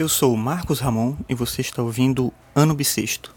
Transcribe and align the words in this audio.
Eu 0.00 0.08
sou 0.08 0.34
Marcos 0.34 0.80
Ramon 0.80 1.14
e 1.28 1.34
você 1.34 1.60
está 1.60 1.82
ouvindo 1.82 2.32
Ano 2.54 2.72
Bissexto. 2.72 3.34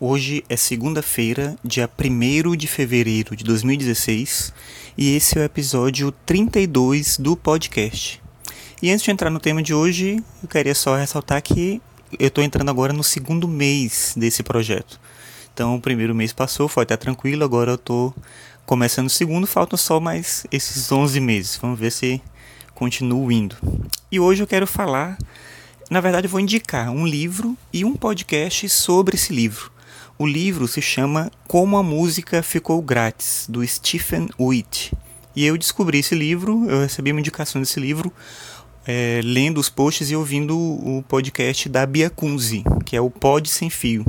Hoje 0.00 0.42
é 0.48 0.56
segunda-feira, 0.56 1.58
dia 1.62 1.86
1 1.86 2.56
de 2.56 2.66
fevereiro 2.66 3.36
de 3.36 3.44
2016, 3.44 4.50
e 4.96 5.14
esse 5.14 5.36
é 5.36 5.42
o 5.42 5.44
episódio 5.44 6.10
32 6.24 7.18
do 7.18 7.36
podcast. 7.36 8.18
E 8.80 8.90
antes 8.90 9.04
de 9.04 9.10
entrar 9.10 9.28
no 9.28 9.38
tema 9.38 9.62
de 9.62 9.74
hoje, 9.74 10.24
eu 10.42 10.48
queria 10.48 10.74
só 10.74 10.96
ressaltar 10.96 11.42
que 11.42 11.82
eu 12.18 12.28
estou 12.28 12.42
entrando 12.42 12.70
agora 12.70 12.94
no 12.94 13.04
segundo 13.04 13.46
mês 13.46 14.14
desse 14.16 14.42
projeto. 14.42 14.98
Então, 15.52 15.74
o 15.76 15.80
primeiro 15.82 16.14
mês 16.14 16.32
passou, 16.32 16.66
foi 16.66 16.84
até 16.84 16.96
tranquilo, 16.96 17.44
agora 17.44 17.72
eu 17.72 17.74
estou 17.74 18.14
começando 18.64 19.08
o 19.08 19.10
segundo, 19.10 19.46
faltam 19.46 19.76
só 19.76 20.00
mais 20.00 20.46
esses 20.50 20.90
11 20.90 21.20
meses. 21.20 21.58
Vamos 21.60 21.78
ver 21.78 21.92
se 21.92 22.22
continuo 22.74 23.30
indo. 23.30 23.54
E 24.10 24.18
hoje 24.18 24.42
eu 24.42 24.46
quero 24.46 24.66
falar 24.66 25.18
na 25.90 26.00
verdade, 26.00 26.28
eu 26.28 26.30
vou 26.30 26.38
indicar 26.38 26.88
um 26.90 27.04
livro 27.04 27.58
e 27.72 27.84
um 27.84 27.96
podcast 27.96 28.68
sobre 28.68 29.16
esse 29.16 29.32
livro. 29.32 29.72
O 30.16 30.24
livro 30.24 30.68
se 30.68 30.80
chama 30.80 31.32
Como 31.48 31.76
a 31.76 31.82
Música 31.82 32.44
Ficou 32.44 32.80
Grátis, 32.80 33.46
do 33.48 33.66
Stephen 33.66 34.28
Witt. 34.38 34.92
E 35.34 35.44
eu 35.44 35.58
descobri 35.58 35.98
esse 35.98 36.14
livro, 36.14 36.64
eu 36.70 36.82
recebi 36.82 37.10
uma 37.10 37.18
indicação 37.18 37.60
desse 37.60 37.80
livro 37.80 38.12
é, 38.86 39.20
lendo 39.24 39.58
os 39.58 39.68
posts 39.68 40.12
e 40.12 40.16
ouvindo 40.16 40.56
o 40.56 41.04
podcast 41.08 41.68
da 41.68 41.84
Bia 41.84 42.08
Kunze, 42.08 42.62
que 42.84 42.94
é 42.94 43.00
o 43.00 43.10
Pod 43.10 43.48
Sem 43.48 43.68
Fio. 43.68 44.06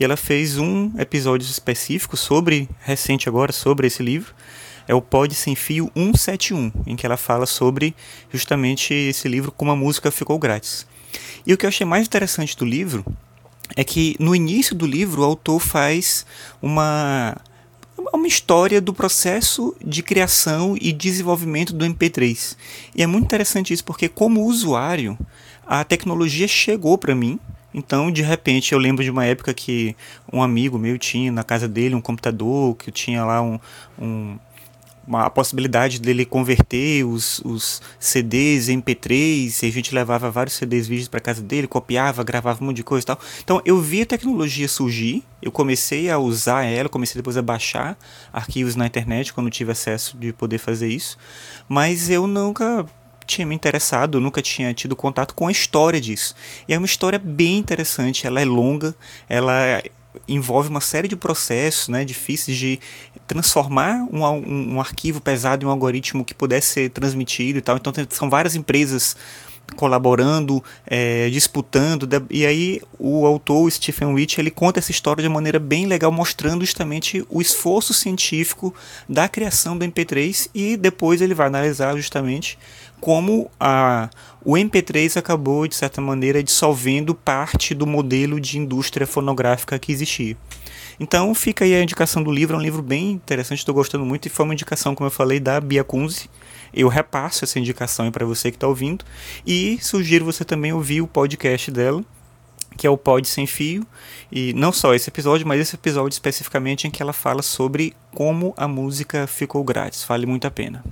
E 0.00 0.04
ela 0.04 0.16
fez 0.16 0.58
um 0.58 0.90
episódio 0.98 1.44
específico 1.44 2.16
sobre, 2.16 2.68
recente 2.80 3.28
agora, 3.28 3.52
sobre 3.52 3.86
esse 3.86 4.02
livro. 4.02 4.34
É 4.88 4.94
o 4.94 5.00
Pod 5.00 5.32
Sem 5.32 5.54
Fio 5.54 5.92
171, 5.94 6.72
em 6.86 6.96
que 6.96 7.06
ela 7.06 7.16
fala 7.16 7.46
sobre 7.46 7.94
justamente 8.32 8.92
esse 8.92 9.28
livro, 9.28 9.52
como 9.52 9.70
a 9.70 9.76
música 9.76 10.10
ficou 10.10 10.36
grátis. 10.36 10.89
E 11.46 11.52
o 11.52 11.56
que 11.56 11.66
eu 11.66 11.68
achei 11.68 11.86
mais 11.86 12.06
interessante 12.06 12.56
do 12.56 12.64
livro 12.64 13.04
é 13.76 13.84
que 13.84 14.16
no 14.18 14.34
início 14.34 14.74
do 14.74 14.86
livro 14.86 15.22
o 15.22 15.24
autor 15.24 15.60
faz 15.60 16.26
uma 16.60 17.36
uma 18.12 18.26
história 18.26 18.80
do 18.80 18.94
processo 18.94 19.76
de 19.84 20.02
criação 20.02 20.76
e 20.80 20.92
desenvolvimento 20.92 21.72
do 21.72 21.84
MP3. 21.84 22.56
E 22.94 23.02
é 23.02 23.06
muito 23.06 23.24
interessante 23.24 23.72
isso 23.72 23.84
porque 23.84 24.08
como 24.08 24.44
usuário, 24.44 25.18
a 25.66 25.84
tecnologia 25.84 26.48
chegou 26.48 26.96
para 26.98 27.14
mim. 27.14 27.38
Então, 27.72 28.10
de 28.10 28.22
repente, 28.22 28.72
eu 28.72 28.78
lembro 28.78 29.04
de 29.04 29.10
uma 29.10 29.24
época 29.24 29.54
que 29.54 29.94
um 30.32 30.42
amigo 30.42 30.76
meu 30.76 30.98
tinha 30.98 31.30
na 31.30 31.44
casa 31.44 31.68
dele 31.68 31.94
um 31.94 32.00
computador 32.00 32.74
que 32.74 32.90
tinha 32.90 33.24
lá 33.24 33.40
um, 33.40 33.60
um 33.96 34.38
uma, 35.06 35.26
a 35.26 35.30
possibilidade 35.30 36.00
dele 36.00 36.24
converter 36.24 37.04
os, 37.04 37.40
os 37.44 37.82
CDs 37.98 38.68
em 38.68 38.80
MP3, 38.80 39.62
e 39.62 39.66
a 39.66 39.72
gente 39.72 39.94
levava 39.94 40.30
vários 40.30 40.56
CDs 40.56 40.86
vídeos 40.86 41.08
para 41.08 41.20
casa 41.20 41.42
dele, 41.42 41.66
copiava, 41.66 42.22
gravava 42.22 42.62
um 42.62 42.66
monte 42.66 42.76
de 42.76 42.84
coisa 42.84 43.04
e 43.04 43.06
tal. 43.06 43.20
Então 43.42 43.60
eu 43.64 43.80
vi 43.80 44.02
a 44.02 44.06
tecnologia 44.06 44.68
surgir, 44.68 45.24
eu 45.42 45.50
comecei 45.50 46.10
a 46.10 46.18
usar 46.18 46.64
ela, 46.64 46.88
comecei 46.88 47.18
depois 47.18 47.36
a 47.36 47.42
baixar 47.42 47.98
arquivos 48.32 48.76
na 48.76 48.86
internet 48.86 49.32
quando 49.32 49.50
tive 49.50 49.72
acesso 49.72 50.16
de 50.16 50.32
poder 50.32 50.58
fazer 50.58 50.88
isso, 50.88 51.16
mas 51.68 52.10
eu 52.10 52.26
nunca 52.26 52.86
tinha 53.26 53.46
me 53.46 53.54
interessado, 53.54 54.20
nunca 54.20 54.42
tinha 54.42 54.74
tido 54.74 54.96
contato 54.96 55.34
com 55.34 55.46
a 55.46 55.52
história 55.52 56.00
disso. 56.00 56.34
E 56.66 56.74
é 56.74 56.78
uma 56.78 56.86
história 56.86 57.18
bem 57.18 57.58
interessante, 57.58 58.26
ela 58.26 58.40
é 58.40 58.44
longa, 58.44 58.94
ela 59.28 59.80
envolve 60.28 60.68
uma 60.68 60.80
série 60.80 61.08
de 61.08 61.16
processos 61.16 61.88
né, 61.88 62.04
difíceis 62.04 62.56
de 62.56 62.80
transformar 63.26 64.06
um, 64.12 64.24
um, 64.24 64.74
um, 64.74 64.80
arquivo 64.80 65.20
pesado 65.20 65.64
em 65.64 65.68
um 65.68 65.70
algoritmo 65.70 66.24
que 66.24 66.34
pudesse 66.34 66.68
ser 66.68 66.90
transmitido 66.90 67.58
e 67.58 67.62
tal. 67.62 67.76
Então 67.76 67.92
tem, 67.92 68.06
são 68.10 68.28
várias 68.28 68.54
empresas 68.54 69.16
colaborando, 69.76 70.62
é, 70.86 71.28
disputando, 71.30 72.08
e 72.30 72.44
aí 72.46 72.80
o 72.98 73.26
autor 73.26 73.70
Stephen 73.70 74.08
Witch 74.08 74.38
ele 74.38 74.50
conta 74.50 74.78
essa 74.78 74.90
história 74.90 75.22
de 75.22 75.28
maneira 75.28 75.58
bem 75.58 75.86
legal, 75.86 76.10
mostrando 76.12 76.64
justamente 76.64 77.24
o 77.28 77.40
esforço 77.40 77.94
científico 77.94 78.74
da 79.08 79.28
criação 79.28 79.76
do 79.76 79.84
MP3 79.84 80.50
e 80.54 80.76
depois 80.76 81.20
ele 81.20 81.34
vai 81.34 81.46
analisar 81.46 81.96
justamente 81.96 82.58
como 83.00 83.50
a, 83.58 84.10
o 84.44 84.52
MP3 84.52 85.16
acabou, 85.16 85.66
de 85.66 85.74
certa 85.74 86.00
maneira, 86.00 86.42
dissolvendo 86.42 87.14
parte 87.14 87.74
do 87.74 87.86
modelo 87.86 88.38
de 88.38 88.58
indústria 88.58 89.06
fonográfica 89.06 89.78
que 89.78 89.90
existia. 89.90 90.36
Então 91.02 91.34
fica 91.34 91.64
aí 91.64 91.74
a 91.74 91.82
indicação 91.82 92.22
do 92.22 92.30
livro, 92.30 92.54
é 92.54 92.58
um 92.58 92.62
livro 92.62 92.82
bem 92.82 93.12
interessante, 93.12 93.60
estou 93.60 93.74
gostando 93.74 94.04
muito, 94.04 94.26
e 94.26 94.28
foi 94.28 94.44
uma 94.44 94.52
indicação, 94.52 94.94
como 94.94 95.06
eu 95.06 95.10
falei, 95.10 95.40
da 95.40 95.58
Bia 95.58 95.82
Kunze. 95.82 96.28
Eu 96.74 96.88
repasso 96.88 97.42
essa 97.42 97.58
indicação 97.58 98.10
para 98.12 98.26
você 98.26 98.50
que 98.50 98.58
está 98.58 98.68
ouvindo, 98.68 99.02
e 99.46 99.78
sugiro 99.80 100.26
você 100.26 100.44
também 100.44 100.74
ouvir 100.74 101.00
o 101.00 101.06
podcast 101.06 101.70
dela, 101.70 102.04
que 102.76 102.86
é 102.86 102.90
o 102.90 102.98
Pod 102.98 103.26
Sem 103.26 103.46
Fio, 103.46 103.86
e 104.30 104.52
não 104.52 104.72
só 104.72 104.94
esse 104.94 105.08
episódio, 105.08 105.46
mas 105.46 105.58
esse 105.58 105.74
episódio 105.74 106.14
especificamente 106.14 106.86
em 106.86 106.90
que 106.90 107.02
ela 107.02 107.14
fala 107.14 107.40
sobre 107.40 107.94
como 108.14 108.52
a 108.54 108.68
música 108.68 109.26
ficou 109.26 109.64
grátis, 109.64 110.04
vale 110.04 110.26
muito 110.26 110.46
a 110.46 110.50
pena. 110.50 110.84